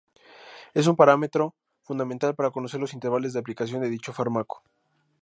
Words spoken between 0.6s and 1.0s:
Es un